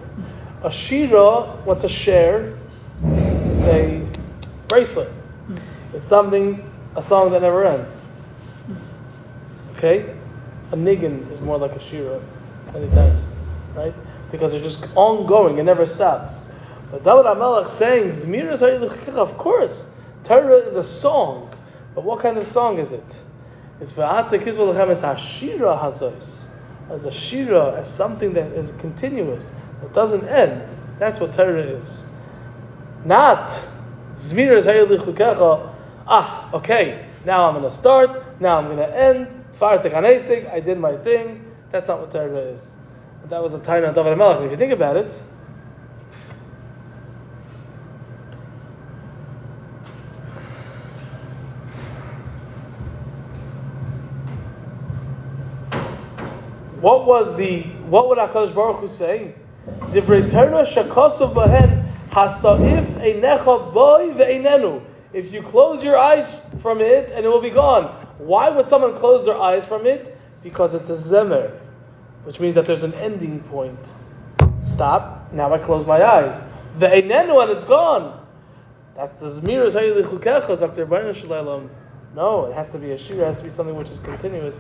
A 0.63 0.71
shira, 0.71 1.57
what's 1.65 1.83
a 1.83 1.89
share? 1.89 2.55
It's 3.03 3.65
a 3.65 4.07
bracelet. 4.67 5.11
It's 5.95 6.07
something, 6.07 6.69
a 6.95 7.01
song 7.01 7.31
that 7.31 7.41
never 7.41 7.65
ends. 7.65 8.11
Okay? 9.75 10.15
A 10.71 10.75
niggin 10.75 11.29
is 11.31 11.41
more 11.41 11.57
like 11.57 11.71
a 11.71 11.79
shira 11.79 12.21
many 12.71 12.87
times, 12.89 13.33
right? 13.73 13.95
Because 14.31 14.53
it's 14.53 14.63
just 14.63 14.85
ongoing, 14.95 15.57
it 15.57 15.63
never 15.63 15.87
stops. 15.87 16.49
But 16.91 17.03
David 17.03 17.25
HaMelech 17.25 17.67
saying, 17.67 18.09
Zmiras 18.11 18.61
of 19.07 19.37
course, 19.39 19.91
Torah 20.23 20.57
is 20.57 20.75
a 20.75 20.83
song. 20.83 21.51
But 21.95 22.03
what 22.03 22.19
kind 22.19 22.37
of 22.37 22.47
song 22.47 22.77
is 22.77 22.91
it? 22.91 23.17
It's 23.79 23.93
V'ata 23.93 24.39
Kizva 24.39 24.71
Lechem 24.71 24.89
as 24.89 25.01
Hashira 25.01 25.81
Hazois. 25.81 26.50
As 26.89 27.05
a 27.05 27.11
shira, 27.11 27.79
as 27.79 27.93
something 27.93 28.33
that 28.33 28.51
is 28.51 28.71
continuous, 28.79 29.53
that 29.81 29.93
doesn't 29.93 30.27
end. 30.27 30.75
That's 30.99 31.19
what 31.19 31.33
Torah 31.33 31.61
is. 31.61 32.05
Not 33.05 33.49
Zmiras 34.15 34.65
HaYilichikecha, 34.65 35.73
ah, 36.07 36.53
okay, 36.53 37.07
now 37.25 37.49
I'm 37.49 37.61
to 37.61 37.71
start, 37.75 38.39
now 38.41 38.57
I'm 38.57 38.75
to 38.77 38.97
end, 38.97 39.27
I 39.61 40.59
did 40.59 40.79
my 40.79 40.97
thing. 40.97 41.45
That's 41.71 41.87
not 41.87 42.01
what 42.01 42.11
Torah 42.11 42.37
is. 42.37 42.71
That 43.29 43.41
was 43.41 43.53
the 43.53 43.59
time 43.59 43.83
of 43.83 43.95
David 43.95 44.17
HaMelech. 44.17 44.45
If 44.45 44.51
you 44.51 44.57
think 44.57 44.73
about 44.73 44.97
it, 44.97 45.13
what 56.81 57.05
was 57.05 57.37
the 57.37 57.61
what 57.89 58.09
would 58.09 58.17
Hakadosh 58.17 58.53
Baruch 58.53 58.79
Hu 58.81 58.87
say? 58.87 59.35
If 65.13 65.33
you 65.33 65.41
close 65.41 65.83
your 65.83 65.97
eyes 65.97 66.35
from 66.61 66.81
it, 66.81 67.11
and 67.13 67.25
it 67.25 67.29
will 67.29 67.41
be 67.41 67.49
gone. 67.49 67.85
Why 68.17 68.49
would 68.49 68.67
someone 68.67 68.95
close 68.95 69.25
their 69.25 69.39
eyes 69.39 69.65
from 69.65 69.85
it? 69.85 70.17
Because 70.43 70.73
it's 70.73 70.89
a 70.89 70.97
zemer, 70.97 71.59
which 72.23 72.39
means 72.39 72.55
that 72.55 72.65
there's 72.65 72.83
an 72.83 72.93
ending 72.95 73.41
point. 73.41 73.93
Stop. 74.63 75.31
Now 75.31 75.53
I 75.53 75.57
close 75.57 75.85
my 75.85 76.03
eyes. 76.03 76.47
Ve'einenu, 76.77 77.41
and 77.41 77.51
it's 77.51 77.63
gone. 77.63 78.25
That's 78.95 79.17
the 79.19 79.29
zmiras 79.29 79.73
hayilichukecha, 79.73 80.59
Dr. 80.59 80.85
Baruch. 80.85 81.23
No, 82.15 82.45
it 82.45 82.53
has 82.53 82.69
to 82.71 82.77
be 82.77 82.91
a 82.91 82.97
shira. 82.97 83.23
It 83.23 83.27
has 83.27 83.37
to 83.37 83.43
be 83.43 83.49
something 83.49 83.75
which 83.75 83.89
is 83.89 83.99
continuous. 83.99 84.59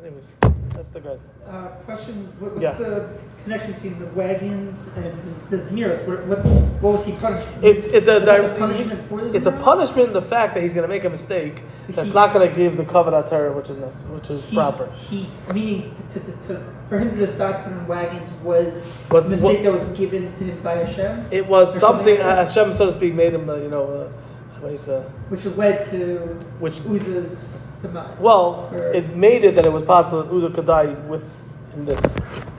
Anyways, 0.00 0.36
that's 0.74 0.88
the 0.88 1.00
good. 1.00 1.20
Uh, 1.48 1.68
question, 1.86 2.28
what, 2.38 2.52
what's 2.52 2.62
Yeah. 2.62 2.72
the 2.72 3.08
connection 3.44 3.72
between 3.74 3.98
the 3.98 4.06
wagons 4.06 4.86
and 4.96 5.04
the, 5.50 5.56
the 5.56 5.62
Zmiras? 5.62 6.06
What, 6.06 6.26
what, 6.26 6.38
what 6.82 6.92
was 6.94 7.04
he 7.04 7.12
punished? 7.12 7.46
It's 7.62 7.84
it, 7.86 8.04
the, 8.06 8.18
the- 8.20 8.54
punishment 8.58 9.02
for 9.08 9.20
the 9.22 9.36
it's 9.36 9.46
a 9.46 9.52
punishment 9.52 10.12
the 10.12 10.22
fact 10.22 10.54
that 10.54 10.62
he's 10.62 10.74
going 10.74 10.82
to 10.82 10.88
make 10.88 11.04
a 11.04 11.10
mistake 11.10 11.62
So 11.86 11.92
that's 11.92 12.08
he- 12.08 12.14
not 12.14 12.32
going 12.32 12.48
to 12.48 12.54
give 12.54 12.76
the 12.76 12.84
covenant 12.84 13.26
Torah, 13.28 13.52
which 13.54 13.70
is 13.70 13.78
nec- 13.78 13.94
which 14.14 14.30
is 14.30 14.44
He, 14.44 14.56
proper. 14.56 14.90
He, 14.90 15.30
meaning 15.52 15.94
to, 16.10 16.20
to, 16.20 16.32
to, 16.48 16.72
for 16.88 16.98
him 16.98 17.10
to 17.10 17.26
decide 17.26 17.64
to 17.64 17.70
put 17.70 17.72
in 17.72 17.86
wagons 17.86 18.30
was, 18.42 18.96
Was- 19.10 19.26
a 19.26 19.28
mistake 19.28 19.62
that 19.62 19.72
was 19.72 19.84
given 19.96 20.32
to 20.32 20.44
him 20.44 20.60
by 20.62 20.76
Hashem, 20.84 21.28
It 21.30 21.46
was 21.46 21.68
something 21.78 22.16
something 22.18 22.26
like? 22.26 22.48
Hashem, 22.48 22.72
so 22.72 22.86
to 22.86 22.92
speak, 22.92 23.14
made 23.14 23.34
him 23.34 23.46
the 23.46 23.56
you 23.56 23.68
know, 23.68 23.84
uh, 23.84 24.66
uh, 24.66 25.02
which 25.28 25.44
led 25.44 25.84
to 25.90 26.16
which 26.58 26.80
Uzzah's 26.86 27.63
demise. 27.84 28.18
well, 28.20 28.68
Or- 28.72 28.92
it 28.92 29.16
made 29.16 29.44
it 29.44 29.54
that 29.56 29.66
it 29.66 29.72
was 29.72 29.82
possible 29.82 30.22
that 30.22 30.32
Uzzah 30.34 30.50
could 30.50 30.66
die 30.66 30.86
with 31.08 31.24
in 31.76 31.84
this. 31.84 32.00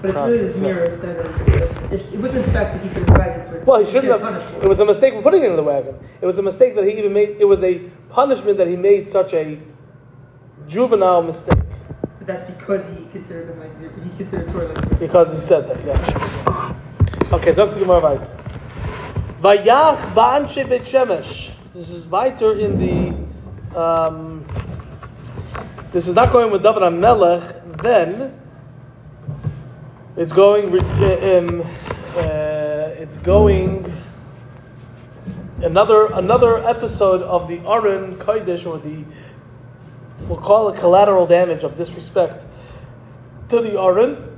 but 0.01 0.09
it's 0.09 0.17
really 0.19 0.37
the 0.37 0.59
process, 0.85 1.47
yeah. 1.47 1.53
That. 1.53 1.93
It, 1.93 2.13
it 2.13 2.19
wasn't 2.19 2.45
the 2.45 2.51
fact 2.51 2.73
that 2.73 2.81
he 2.83 2.99
in 2.99 3.05
wagons. 3.13 3.47
where 3.47 3.61
Well, 3.63 3.79
he 3.83 3.91
shouldn't 3.91 4.11
have. 4.11 4.21
punished 4.21 4.47
It 4.61 4.67
was 4.67 4.79
a 4.79 4.85
mistake 4.85 5.13
for 5.13 5.21
putting 5.21 5.43
it 5.43 5.49
in 5.49 5.55
the 5.55 5.63
wagon. 5.63 5.95
It 6.21 6.25
was 6.25 6.37
a 6.37 6.41
mistake 6.41 6.75
that 6.75 6.83
he 6.83 6.91
even 6.99 7.13
made. 7.13 7.37
It 7.39 7.45
was 7.45 7.63
a 7.63 7.79
punishment 8.09 8.57
that 8.57 8.67
he 8.67 8.75
made 8.75 9.07
such 9.07 9.33
a 9.33 9.57
juvenile 10.67 11.21
mistake 11.21 11.63
But 12.17 12.27
that's 12.27 12.51
because 12.51 12.85
he 12.89 13.05
considered 13.11 13.47
them 13.49 13.59
like. 13.59 13.73
He 14.03 14.17
considered 14.17 14.49
Torah 14.51 14.67
like 14.67 14.99
because 14.99 15.31
he 15.31 15.39
said 15.39 15.69
that. 15.69 15.79
Yeah. 15.85 16.75
Okay, 17.31 17.53
so 17.53 17.71
to 17.71 17.79
Gemara 17.79 18.01
weiter. 18.01 18.29
Vayach 19.41 20.13
ba'anshe 20.13 20.67
bet 20.67 20.81
shemesh. 20.81 21.51
This 21.73 21.89
is 21.91 22.05
weiter 22.07 22.51
in 22.59 22.71
the. 22.83 23.79
Um, 23.79 24.34
this 25.95 26.09
is 26.09 26.13
not 26.13 26.33
going 26.33 26.51
with 26.51 26.61
David 26.61 26.81
HaMelech. 26.81 27.81
Then 27.81 28.37
it's 30.17 30.33
going. 30.33 30.77
Um, 30.77 31.61
uh, 32.17 32.99
it's 32.99 33.15
going. 33.15 33.93
Another 35.61 36.07
another 36.07 36.57
episode 36.67 37.21
of 37.21 37.47
the 37.47 37.59
Aron 37.59 38.17
Kodesh 38.17 38.65
or 38.67 38.77
the 38.77 39.05
we'll 40.27 40.37
call 40.37 40.67
it 40.67 40.77
collateral 40.77 41.25
damage 41.27 41.63
of 41.63 41.77
disrespect 41.77 42.45
to 43.47 43.61
the 43.61 43.79
Aron. 43.79 44.37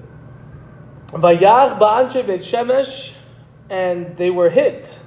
Vayach 1.07 1.79
ba'anshe 1.79 2.27
bet 2.27 2.41
shemesh, 2.41 3.13
and 3.67 4.15
they 4.15 4.29
were 4.29 4.51
hit, 4.51 4.99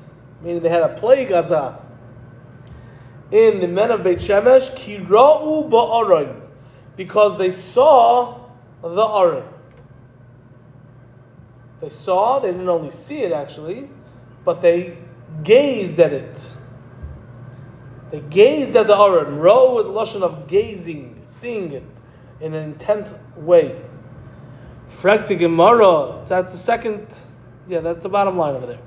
meaning 0.43 0.65
they 0.65 0.69
had 0.69 0.83
a 0.83 0.99
plague 0.99 1.29
azah. 1.29 1.81
In 3.31 3.61
the 3.61 3.69
men 3.69 3.93
of 3.93 4.03
Beit 4.03 4.19
Shemesh, 4.19 4.75
kira'u 4.75 5.71
ba'aron, 5.71 6.40
because 7.01 7.39
they 7.39 7.51
saw 7.51 8.39
the 8.83 9.03
Aron. 9.03 9.49
They 11.81 11.89
saw, 11.89 12.41
they 12.41 12.53
didn't 12.53 12.69
only 12.69 12.91
see 12.91 13.21
it 13.21 13.33
actually, 13.33 13.89
but 14.45 14.61
they 14.61 14.99
gazed 15.43 15.99
at 15.99 16.13
it. 16.13 16.39
They 18.11 18.21
gazed 18.21 18.77
at 18.77 18.87
the 18.87 18.95
Aron. 18.95 19.39
Ro 19.39 19.79
is 19.79 19.87
a 19.87 19.89
lotion 19.89 20.23
of 20.23 20.47
gazing, 20.47 21.23
seeing 21.27 21.73
it 21.73 21.85
in 22.39 22.53
an 22.53 22.65
intent 22.65 23.09
way. 23.35 23.81
Frekti 25.01 25.39
Gemara, 25.39 26.23
that's 26.29 26.53
the 26.53 26.59
second, 26.59 27.07
yeah, 27.67 27.81
that's 27.81 28.03
the 28.03 28.11
bottom 28.11 28.37
line 28.37 28.57
over 28.57 28.67
there. 28.67 28.81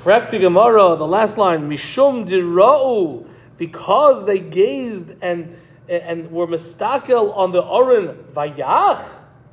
Frekti 0.00 0.38
Gemara, 0.38 0.94
the 0.94 1.08
last 1.08 1.36
line, 1.36 1.68
Mishum 1.68 2.24
dira'u, 2.24 3.26
because 3.56 4.24
they 4.26 4.38
gazed 4.38 5.10
and 5.20 5.56
and 5.88 6.30
were 6.30 6.46
mistakel 6.46 7.32
on 7.32 7.52
the 7.52 7.62
Orin 7.62 8.08
Vayach? 8.34 9.08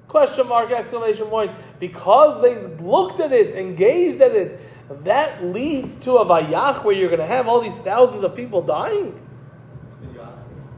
Question 0.08 0.48
mark, 0.48 0.72
exclamation 0.72 1.28
point. 1.28 1.52
Because 1.80 2.42
they 2.42 2.56
looked 2.84 3.20
at 3.20 3.32
it 3.32 3.56
and 3.56 3.78
gazed 3.78 4.22
at 4.22 4.36
it, 4.36 4.60
that 5.04 5.44
leads 5.44 5.96
to 5.96 6.18
a 6.18 6.26
Vayach 6.26 6.84
where 6.84 6.96
you're 6.96 7.10
going 7.10 7.20
to 7.20 7.28
have 7.28 7.48
all 7.48 7.62
these 7.62 7.78
thousands 7.78 8.24
of 8.24 8.36
people 8.36 8.62
dying. 8.62 9.20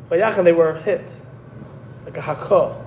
Vayach, 0.10 0.38
and 0.38 0.48
they 0.48 0.54
were 0.54 0.76
hit. 0.76 1.08
Like 2.06 2.18
a 2.18 2.22
Hakah. 2.22 2.84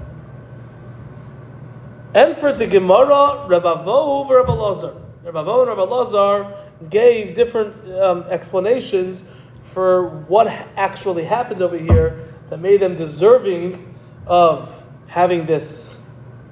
And 2.15 2.37
for 2.37 2.53
the 2.53 2.67
Gemara, 2.67 3.47
Rabbi 3.47 3.85
Vo 3.85 4.21
over 4.21 4.39
Rabbi 4.39 4.53
Lazar. 4.53 4.97
Rabbi 5.23 5.43
Vo 5.43 5.61
and 5.61 5.69
Rabbi 5.69 5.83
Lazar 5.83 6.57
gave 6.89 7.37
different 7.37 7.93
um, 8.01 8.23
explanations 8.25 9.23
for 9.75 10.09
what 10.27 10.49
actually 10.77 11.25
happened 11.25 11.63
over 11.63 11.79
here 11.79 12.20
that 12.51 12.61
made 12.61 12.81
them 12.81 12.97
deserving 12.97 13.97
of 14.27 14.83
having 15.07 15.47
this, 15.47 15.97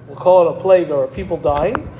we'll 0.06 0.16
call 0.16 0.48
it 0.48 0.56
a 0.56 0.60
plague 0.60 0.90
or 0.90 1.06
people 1.08 1.36
dying. 1.36 1.90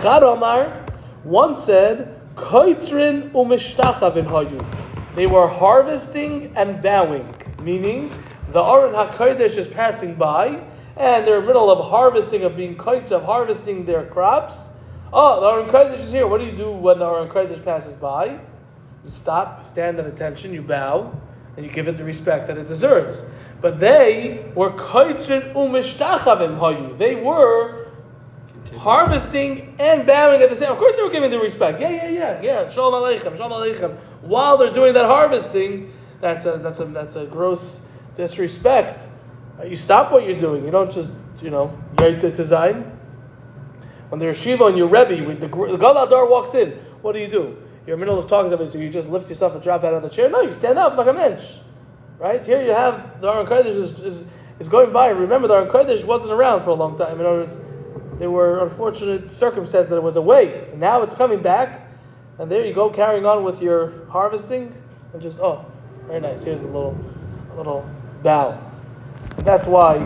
Chad 0.00 0.22
Omar, 0.22 0.86
one 1.24 1.56
said, 1.56 2.16
Koitzrin 2.36 3.32
umishtachavin 3.32 4.26
hayu. 4.26 4.64
They 5.16 5.26
were 5.26 5.48
harvesting 5.48 6.52
and 6.56 6.80
bowing, 6.80 7.34
meaning 7.60 8.12
the 8.52 8.62
Aron 8.62 8.94
HaKodesh 8.94 9.56
is 9.56 9.66
passing 9.66 10.14
by, 10.14 10.62
and 10.96 11.26
they're 11.26 11.38
in 11.38 11.42
the 11.42 11.46
middle 11.46 11.70
of 11.70 11.90
harvesting, 11.90 12.44
of 12.44 12.56
being 12.56 12.76
kites, 12.76 13.10
of 13.10 13.24
harvesting 13.24 13.84
their 13.84 14.06
crops. 14.06 14.70
Oh, 15.12 15.40
the 15.40 15.46
Aron 15.46 15.68
Kodesh 15.68 15.98
is 15.98 16.12
here. 16.12 16.26
What 16.26 16.40
do 16.40 16.46
you 16.46 16.56
do 16.56 16.70
when 16.70 17.00
the 17.00 17.04
Aron 17.04 17.28
Kodesh 17.28 17.62
passes 17.64 17.94
by? 17.94 18.26
You 19.04 19.10
stop, 19.10 19.66
stand 19.66 19.98
at 19.98 20.06
attention, 20.06 20.54
you 20.54 20.62
bow, 20.62 21.12
and 21.60 21.68
you 21.68 21.74
give 21.74 21.88
it 21.88 21.98
the 21.98 22.04
respect 22.04 22.46
that 22.46 22.56
it 22.56 22.66
deserves. 22.66 23.22
But 23.60 23.78
they 23.78 24.50
were 24.54 24.70
koitzrin 24.70 25.52
umishtachavim 25.52 26.58
hayu. 26.58 26.96
They 26.96 27.16
were 27.16 27.88
harvesting 28.78 29.76
and 29.78 30.06
bowing 30.06 30.40
at 30.40 30.48
the 30.48 30.56
same. 30.56 30.72
Of 30.72 30.78
course, 30.78 30.96
they 30.96 31.02
were 31.02 31.10
giving 31.10 31.30
the 31.30 31.38
respect. 31.38 31.78
Yeah, 31.78 31.90
yeah, 31.90 32.08
yeah, 32.08 32.42
yeah. 32.42 32.70
Shalom 32.70 32.94
aleichem, 32.94 33.36
shalom 33.36 33.52
aleichem. 33.52 33.94
While 34.22 34.56
they're 34.56 34.72
doing 34.72 34.94
that 34.94 35.04
harvesting, 35.04 35.92
that's 36.22 36.46
a 36.46 36.56
that's 36.56 36.80
a 36.80 36.86
that's 36.86 37.16
a 37.16 37.26
gross 37.26 37.82
disrespect. 38.16 39.10
Uh, 39.60 39.64
You 39.64 39.76
stop 39.76 40.10
what 40.10 40.24
you're 40.24 40.38
doing. 40.38 40.64
You 40.64 40.70
don't 40.70 40.90
just 40.90 41.10
you 41.42 41.50
know 41.50 41.78
to 41.98 42.04
zayin. 42.04 42.90
When 44.08 44.18
the 44.18 44.24
yeshiva 44.24 44.66
and 44.68 44.78
your 44.78 44.88
rebbe, 44.88 45.14
the, 45.38 45.46
the 45.46 45.76
Gadol 45.76 46.06
HaDor 46.06 46.30
walks 46.30 46.54
in, 46.54 46.70
what 47.02 47.12
do 47.12 47.18
you 47.18 47.28
do? 47.28 47.58
You're 47.86 47.94
in 47.94 48.00
the 48.00 48.06
middle 48.06 48.18
of 48.18 48.28
talking 48.28 48.50
to 48.50 48.56
somebody, 48.56 48.70
so 48.70 48.78
you 48.78 48.90
just 48.90 49.08
lift 49.08 49.28
yourself 49.28 49.54
and 49.54 49.62
drop 49.62 49.84
out 49.84 49.94
of 49.94 50.02
the 50.02 50.08
chair. 50.08 50.28
No, 50.28 50.40
you 50.42 50.52
stand 50.52 50.78
up 50.78 50.96
like 50.96 51.06
a 51.06 51.12
mensch. 51.12 51.44
Right 52.18 52.44
here, 52.44 52.62
you 52.62 52.72
have 52.72 53.20
the 53.20 53.28
Aron 53.28 53.46
Kodesh 53.46 53.74
is, 53.74 53.98
is, 54.00 54.24
is 54.58 54.68
going 54.68 54.92
by. 54.92 55.08
Remember, 55.08 55.48
the 55.48 55.54
Aron 55.54 55.68
Kodesh 55.68 56.04
wasn't 56.04 56.32
around 56.32 56.64
for 56.64 56.70
a 56.70 56.74
long 56.74 56.98
time. 56.98 57.18
In 57.18 57.26
other 57.26 57.38
words, 57.38 57.56
there 58.18 58.30
were 58.30 58.62
unfortunate 58.62 59.32
circumstances 59.32 59.88
that 59.88 59.96
it 59.96 60.02
was 60.02 60.16
away. 60.16 60.68
Now 60.76 61.02
it's 61.02 61.14
coming 61.14 61.40
back, 61.40 61.88
and 62.38 62.50
there 62.50 62.64
you 62.64 62.74
go, 62.74 62.90
carrying 62.90 63.24
on 63.24 63.42
with 63.44 63.62
your 63.62 64.04
harvesting, 64.10 64.74
and 65.14 65.22
just 65.22 65.40
oh, 65.40 65.64
very 66.06 66.20
nice. 66.20 66.42
Here's 66.42 66.60
a 66.60 66.66
little, 66.66 66.98
a 67.52 67.56
little 67.56 67.88
bow. 68.22 68.60
And 69.38 69.46
that's 69.46 69.66
why 69.66 69.96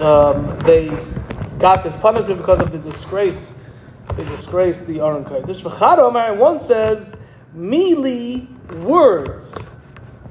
um, 0.00 0.58
they 0.60 0.88
got 1.58 1.84
this 1.84 1.96
punishment 1.96 2.40
because 2.40 2.60
of 2.60 2.72
the 2.72 2.78
disgrace. 2.78 3.55
They 4.14 4.24
disgraced 4.24 4.86
the 4.86 5.00
Aron 5.00 5.24
Kodesh. 5.24 5.62
V'chad 5.62 6.30
and 6.30 6.40
one 6.40 6.60
says, 6.60 7.16
mealy 7.52 8.48
words. 8.72 9.54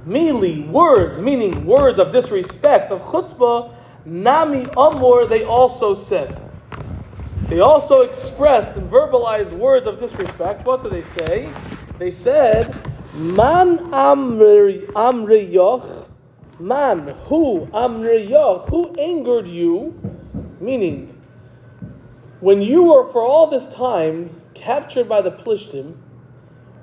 Mealy 0.05 0.62
words, 0.62 1.22
meaning 1.22 1.65
words 1.65 2.00
of 2.00 2.12
disrespect, 2.12 2.91
of 2.91 3.01
chutzpah, 3.01 3.74
nami 4.05 4.67
amor, 4.77 5.25
they 5.25 5.44
also 5.44 5.94
said. 5.94 6.41
They 7.48 7.60
also 7.60 8.01
expressed 8.01 8.75
and 8.75 8.89
verbalized 8.89 9.51
words 9.51 9.86
of 9.86 10.00
disrespect. 10.00 10.65
What 10.65 10.84
do 10.84 10.89
they 10.89 11.03
say? 11.03 11.50
They 12.00 12.12
said, 12.12 12.74
Man 13.13 13.77
amri 13.91 14.88
amriyoch, 14.88 16.08
man 16.60 17.15
who 17.25 17.67
amriyoch, 17.67 18.70
who 18.70 18.94
angered 18.96 19.48
you, 19.48 19.94
meaning 20.60 21.14
when 22.46 22.62
you 22.62 22.84
were 22.84 23.12
for 23.12 23.24
all 23.24 23.48
this 23.48 23.66
time 23.74 24.30
captured 24.54 25.10
by 25.10 25.20
the 25.20 25.32
Plishtim, 25.32 25.96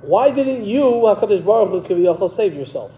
why 0.00 0.28
didn't 0.28 0.66
you, 0.66 0.82
HaKadosh 0.82 1.44
Baruch 1.44 1.86
Hu, 1.86 2.28
save 2.28 2.52
yourself? 2.52 2.90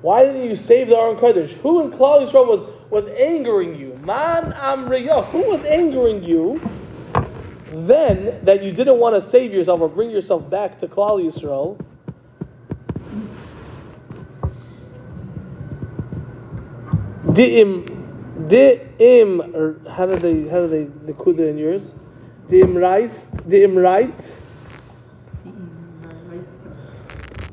Why 0.00 0.24
didn't 0.24 0.42
you 0.42 0.56
save 0.56 0.88
the 0.88 0.96
Aron 0.96 1.16
Kodesh? 1.18 1.52
Who 1.62 1.80
in 1.80 1.92
Klal 1.92 2.26
Yisrael 2.26 2.48
was, 2.48 2.68
was 2.90 3.06
angering 3.06 3.76
you? 3.76 3.96
Man 4.02 4.50
Amriyah. 4.54 5.26
Who 5.26 5.48
was 5.50 5.64
angering 5.66 6.24
you 6.24 6.60
then 7.70 8.44
that 8.44 8.64
you 8.64 8.72
didn't 8.72 8.98
want 8.98 9.14
to 9.14 9.20
save 9.20 9.52
yourself 9.52 9.80
or 9.80 9.88
bring 9.88 10.10
yourself 10.10 10.50
back 10.50 10.80
to 10.80 10.88
Klal 10.88 11.24
Yisrael? 11.24 11.80
Di'im, 17.32 17.97
di'im, 18.46 19.54
or 19.54 19.80
how 19.90 20.06
do 20.06 20.16
they, 20.16 20.48
how 20.48 20.60
do 20.60 20.68
they, 20.68 20.84
the 20.84 21.12
kuda 21.12 21.50
in 21.50 21.58
yours? 21.58 21.94
Di'im 22.48 22.80
rice, 22.80 23.26
di'im 23.46 23.76
right, 23.76 24.32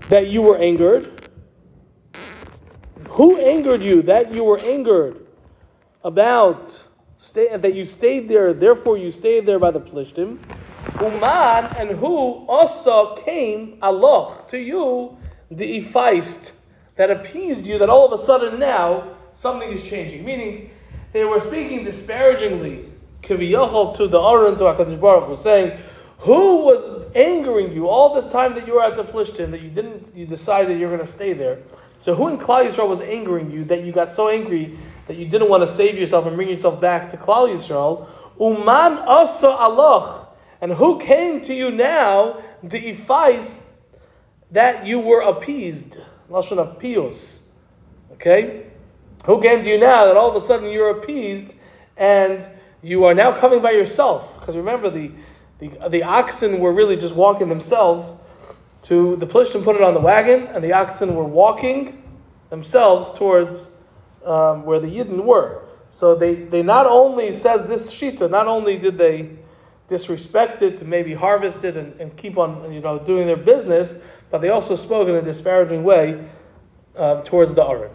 that 0.09 0.27
you 0.27 0.41
were 0.41 0.57
angered. 0.57 1.29
Who 3.09 3.39
angered 3.39 3.81
you? 3.81 4.01
That 4.01 4.33
you 4.33 4.43
were 4.43 4.59
angered 4.59 5.25
about 6.03 6.83
stay, 7.17 7.55
that 7.55 7.73
you 7.73 7.85
stayed 7.85 8.29
there. 8.29 8.53
Therefore, 8.53 8.97
you 8.97 9.09
stayed 9.09 9.45
there 9.45 9.59
by 9.59 9.71
the 9.71 9.79
plishtim. 9.79 10.39
Uman 11.01 11.65
and 11.77 11.91
who 11.97 12.45
also 12.47 13.15
came 13.15 13.77
aloch 13.81 14.47
to 14.49 14.57
you 14.57 15.17
the 15.49 15.77
effaced 15.77 16.51
that 16.95 17.09
appeased 17.09 17.65
you. 17.65 17.77
That 17.79 17.89
all 17.89 18.11
of 18.11 18.19
a 18.19 18.23
sudden 18.23 18.59
now 18.59 19.15
something 19.33 19.71
is 19.71 19.83
changing. 19.83 20.23
Meaning 20.23 20.71
they 21.15 21.23
were 21.23 21.39
speaking 21.39 21.85
disparagingly 21.85 22.91
kiviyachol 23.21 23.95
to 23.95 24.05
the 24.09 24.19
Aron 24.19 24.57
to 24.57 24.65
Hakadosh 24.65 24.99
Baruch 24.99 25.29
Hu, 25.29 25.37
saying. 25.37 25.79
Who 26.19 26.57
was 26.57 27.11
angering 27.13 27.73
you 27.73 27.87
all 27.87 28.15
this 28.15 28.31
time 28.31 28.55
that 28.55 28.65
you 28.65 28.73
were 28.73 28.83
at 28.83 28.95
the 28.95 29.03
Plishtin, 29.03 29.51
that 29.51 29.61
you 29.61 29.69
didn't, 29.69 30.15
you 30.15 30.25
decided 30.25 30.79
you're 30.79 30.89
going 30.89 31.05
to 31.05 31.11
stay 31.11 31.33
there? 31.33 31.59
So 32.01 32.15
who 32.15 32.27
in 32.29 32.37
Klal 32.37 32.65
Yisrael 32.65 32.89
was 32.89 32.99
angering 33.01 33.51
you 33.51 33.63
that 33.65 33.83
you 33.83 33.91
got 33.91 34.11
so 34.11 34.27
angry 34.27 34.77
that 35.07 35.17
you 35.17 35.27
didn't 35.27 35.49
want 35.49 35.61
to 35.61 35.67
save 35.67 35.97
yourself 35.97 36.25
and 36.25 36.35
bring 36.35 36.49
yourself 36.49 36.81
back 36.81 37.11
to 37.11 37.17
Klal 37.17 37.47
Yisrael? 37.47 38.07
Uman 38.39 38.97
asa 39.07 39.47
aloch. 39.47 40.27
And 40.61 40.73
who 40.73 40.99
came 40.99 41.43
to 41.45 41.53
you 41.53 41.71
now, 41.71 42.41
to 42.67 42.81
ifais, 42.81 43.61
that 44.51 44.85
you 44.85 44.99
were 44.99 45.21
appeased? 45.21 45.97
Lashon 46.29 46.57
of 46.57 46.79
pios. 46.79 47.47
Okay? 48.13 48.65
Who 49.25 49.41
came 49.41 49.63
to 49.63 49.69
you 49.69 49.79
now 49.79 50.05
that 50.05 50.17
all 50.17 50.29
of 50.29 50.35
a 50.35 50.45
sudden 50.45 50.69
you're 50.69 50.89
appeased 50.89 51.53
and 51.97 52.47
you 52.81 53.05
are 53.05 53.13
now 53.13 53.35
coming 53.37 53.61
by 53.61 53.71
yourself? 53.71 54.39
Because 54.39 54.55
remember, 54.55 54.89
the, 54.89 55.11
the, 55.59 55.89
the 55.89 56.03
oxen 56.03 56.59
were 56.59 56.71
really 56.71 56.95
just 56.95 57.15
walking 57.15 57.49
themselves 57.49 58.15
to 58.83 59.15
the 59.15 59.25
Plishtim 59.25 59.63
put 59.63 59.75
it 59.75 59.81
on 59.81 59.95
the 59.95 59.99
wagon, 59.99 60.43
and 60.47 60.63
the 60.63 60.73
oxen 60.73 61.15
were 61.15 61.23
walking 61.23 62.03
themselves 62.51 63.09
towards 63.17 63.71
um, 64.23 64.63
where 64.63 64.79
the 64.79 64.87
Yidden 64.87 65.23
were. 65.23 65.63
So 65.89 66.13
they, 66.13 66.35
they 66.35 66.61
not 66.61 66.85
only, 66.85 67.33
says 67.33 67.67
this 67.67 67.89
Shita, 67.91 68.29
not 68.29 68.47
only 68.47 68.77
did 68.77 68.99
they 68.99 69.31
disrespect 69.89 70.61
it, 70.61 70.85
maybe 70.85 71.15
harvest 71.15 71.63
it 71.63 71.75
and, 71.75 71.99
and 71.99 72.15
keep 72.15 72.37
on 72.37 72.71
you 72.71 72.79
know, 72.79 72.99
doing 72.99 73.25
their 73.25 73.37
business, 73.37 73.95
but 74.29 74.41
they 74.41 74.49
also 74.49 74.75
spoke 74.75 75.07
in 75.07 75.15
a 75.15 75.21
disparaging 75.21 75.83
way 75.83 76.27
uh, 76.95 77.21
towards 77.23 77.55
the 77.55 77.65
Aron. 77.65 77.91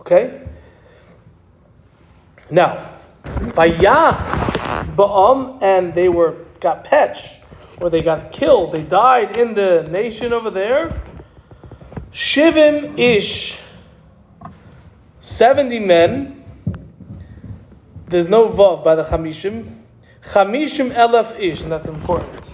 Okay? 0.00 0.42
Now, 2.50 2.98
by 3.54 3.66
Yah, 3.66 4.14
Ba'am, 4.96 5.62
and 5.62 5.94
they 5.94 6.08
were 6.08 6.36
got 6.60 6.84
petch, 6.84 7.36
or 7.80 7.90
they 7.90 8.02
got 8.02 8.32
killed, 8.32 8.72
they 8.72 8.82
died 8.82 9.36
in 9.36 9.54
the 9.54 9.86
nation 9.90 10.32
over 10.32 10.50
there. 10.50 11.00
Shivim 12.12 12.98
ish, 12.98 13.58
70 15.20 15.78
men. 15.80 16.44
There's 18.06 18.28
no 18.28 18.48
vav 18.48 18.82
by 18.82 18.94
the 18.94 19.04
Chamishim. 19.04 19.82
Chamishim 20.32 20.90
elef 20.94 21.38
ish, 21.38 21.60
and 21.60 21.70
that's 21.70 21.86
important. 21.86 22.44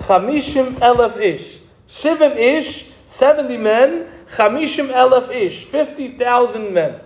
Chamishim 0.00 0.74
elef 0.80 1.16
ish. 1.18 1.58
Shivim 1.88 2.36
ish, 2.36 2.90
70 3.06 3.56
men. 3.56 4.08
Chamishim 4.30 4.92
elef 4.92 5.30
ish, 5.30 5.64
50,000 5.64 6.72
men. 6.72 7.00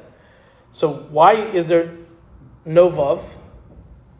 So 0.73 1.07
why 1.11 1.35
is 1.35 1.67
there 1.67 1.97
no 2.65 2.91
vav? 2.91 3.23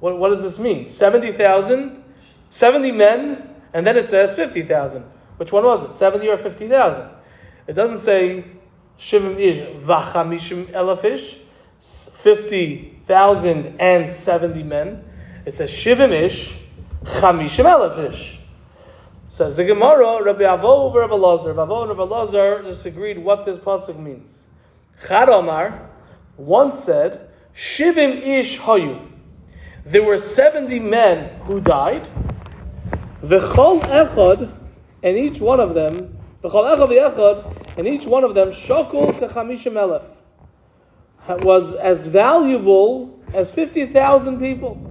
What, 0.01 0.19
what 0.19 0.31
does 0.31 0.43
this 0.43 0.59
mean? 0.59 0.91
70,000, 0.91 2.03
70 2.51 2.93
men, 2.93 3.55
and 3.73 3.87
then 3.87 3.97
it 3.97 4.11
says 4.11 4.35
50,000. 4.35 5.03
Which 5.37 5.53
one 5.53 5.65
was 5.65 5.85
it, 5.85 5.93
70 5.93 6.29
or 6.29 6.37
50,000? 6.37 7.09
It 7.67 7.75
doesn't 7.75 7.99
say 7.99 8.45
Shivim 8.99 9.39
ish 9.39 9.83
Vachamishim 9.83 10.67
elef 10.73 11.05
ish, 11.05 11.39
50,000 11.81 13.81
and 13.81 14.13
70 14.13 14.63
men. 14.63 15.05
It 15.47 15.55
says 15.55 15.71
Shivim 15.71 16.11
ish, 16.11 16.55
chamishim 17.05 17.65
elef 17.65 18.11
ish. 18.11 18.40
Says 19.33 19.55
the 19.55 19.63
Gemara, 19.63 20.25
Rabbi 20.25 20.43
Avo 20.43 20.93
Rabbi 20.93 21.15
Lazar. 21.15 21.53
Rabbi 21.53 21.71
Avo 21.71 21.89
and 21.89 21.97
Rabbi 21.97 22.03
Lazar 22.03 22.63
disagreed 22.65 23.17
what 23.17 23.47
this 23.47 23.59
pasuk 23.59 23.97
means. 23.97 24.49
Chad 25.07 25.29
once 26.37 26.81
said, 26.81 27.31
Shivim 27.55 28.27
ish 28.27 28.59
hayu. 28.59 29.09
there 29.87 30.03
were 30.03 30.19
70 30.19 30.81
men 30.81 31.29
who 31.43 31.61
died. 31.61 32.09
V'chol 33.23 33.81
echad, 33.83 34.53
and 35.05 35.17
each 35.17 35.41
one 35.41 35.61
of 35.61 35.75
them, 35.75 36.19
v'chol 36.43 36.77
echad 36.77 36.89
v'echad, 36.89 37.79
and 37.79 37.87
each 37.87 38.07
one 38.07 38.25
of 38.25 38.35
them, 38.35 38.49
shokol 38.51 39.17
kechamishim 39.17 39.75
elef, 39.75 41.45
was 41.45 41.73
as 41.75 42.05
valuable 42.05 43.17
as 43.33 43.53
50,000 43.53 44.41
people. 44.41 44.90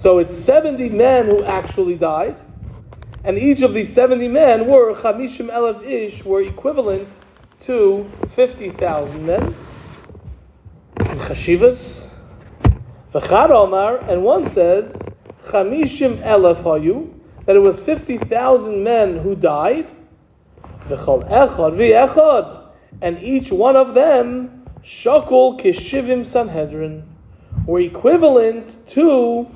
So 0.00 0.16
it's 0.16 0.34
70 0.34 0.88
men 0.88 1.26
who 1.26 1.44
actually 1.44 1.94
died, 1.94 2.40
and 3.22 3.36
each 3.36 3.60
of 3.60 3.74
these 3.74 3.92
70 3.92 4.28
men 4.28 4.66
were 4.66 4.94
chamishim 4.94 5.50
elef 5.50 5.82
ish, 5.82 6.24
were 6.24 6.40
equivalent 6.40 7.06
to 7.64 8.10
50,000 8.34 9.26
men. 9.26 9.54
Chashivas. 10.96 12.08
V'chad 13.12 13.50
Omar, 13.50 13.98
and 13.98 14.24
one 14.24 14.48
says, 14.48 14.90
Chamishim 15.48 16.22
elef 16.22 16.62
hayu, 16.62 17.12
that 17.44 17.54
it 17.54 17.58
was 17.58 17.78
50,000 17.80 18.82
men 18.82 19.18
who 19.18 19.36
died. 19.36 19.90
V'chol 20.88 21.28
echad 21.28 21.76
v'echad, 21.76 22.68
and 23.02 23.22
each 23.22 23.52
one 23.52 23.76
of 23.76 23.92
them, 23.92 24.64
shakol 24.82 25.60
kishivim 25.60 26.24
Sanhedrin, 26.24 27.02
were 27.66 27.80
equivalent 27.80 28.88
to 28.88 29.46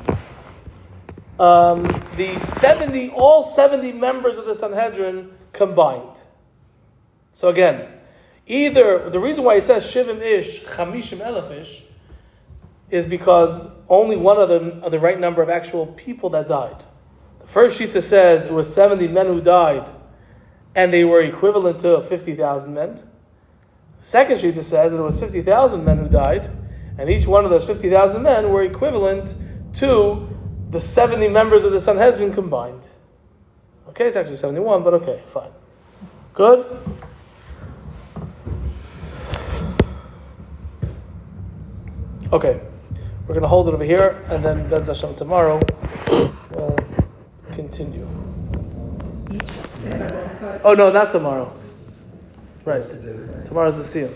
um, 1.38 1.82
the 2.16 2.38
70, 2.38 3.10
all 3.10 3.42
70 3.42 3.92
members 3.92 4.36
of 4.36 4.46
the 4.46 4.54
Sanhedrin 4.54 5.32
combined. 5.52 6.20
So 7.34 7.48
again, 7.48 7.88
either, 8.46 9.10
the 9.10 9.18
reason 9.18 9.44
why 9.44 9.56
it 9.56 9.66
says 9.66 9.84
Shivim 9.84 10.20
Ish, 10.22 10.62
Chamishim 10.64 11.18
Elef 11.18 11.50
Ish, 11.50 11.82
is 12.90 13.06
because 13.06 13.66
only 13.88 14.16
one 14.16 14.38
of 14.38 14.48
the, 14.48 14.84
of 14.84 14.92
the 14.92 15.00
right 15.00 15.18
number 15.18 15.42
of 15.42 15.48
actual 15.48 15.86
people 15.86 16.30
that 16.30 16.48
died. 16.48 16.84
The 17.40 17.46
first 17.48 17.78
Shita 17.78 18.02
says 18.02 18.44
it 18.44 18.52
was 18.52 18.72
70 18.72 19.08
men 19.08 19.26
who 19.26 19.40
died, 19.40 19.88
and 20.74 20.92
they 20.92 21.04
were 21.04 21.20
equivalent 21.20 21.80
to 21.80 22.02
50,000 22.02 22.72
men. 22.72 23.00
The 24.02 24.06
second 24.06 24.38
Shita 24.38 24.62
says 24.62 24.92
that 24.92 24.98
it 24.98 25.02
was 25.02 25.18
50,000 25.18 25.84
men 25.84 25.98
who 25.98 26.08
died, 26.08 26.50
and 26.96 27.10
each 27.10 27.26
one 27.26 27.44
of 27.44 27.50
those 27.50 27.66
50,000 27.66 28.22
men 28.22 28.50
were 28.50 28.62
equivalent 28.62 29.34
to 29.76 30.28
the 30.74 30.82
70 30.82 31.28
members 31.28 31.62
of 31.62 31.70
the 31.70 31.80
Sanhedrin 31.80 32.34
combined. 32.34 32.82
Okay, 33.90 34.08
it's 34.08 34.16
actually 34.16 34.38
71, 34.38 34.82
but 34.82 34.92
okay, 34.94 35.22
fine. 35.32 35.50
Good? 36.34 36.66
Okay, 42.32 42.60
we're 43.22 43.34
going 43.34 43.42
to 43.42 43.46
hold 43.46 43.68
it 43.68 43.74
over 43.74 43.84
here, 43.84 44.20
and 44.30 44.44
then 44.44 44.68
Bez 44.68 44.88
Hashem 44.88 45.14
tomorrow 45.14 45.60
we'll 46.08 46.76
continue. 47.52 48.08
Oh 50.64 50.74
no, 50.76 50.90
not 50.90 51.12
tomorrow. 51.12 51.56
Right, 52.64 52.82
tomorrow's 53.46 53.76
the 53.76 53.84
Siyam. 53.84 54.12